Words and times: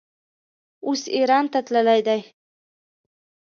اوس 0.85 1.01
ایران 1.15 1.45
ته 1.51 1.59
تللی 1.65 2.01
دی. 2.07 2.21